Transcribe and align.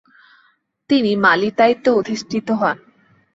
তিনি 0.89 1.11
মালির 1.23 1.53
দায়িত্বে 1.57 1.89
অধিষ্ঠিত 1.91 2.47
হন। 2.51 2.77